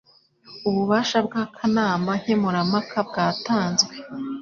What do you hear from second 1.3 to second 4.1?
akanama nkemurampaka bwatanzwe